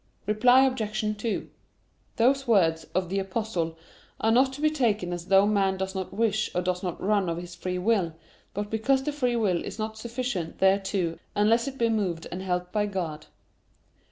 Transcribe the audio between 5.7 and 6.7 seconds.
does not wish or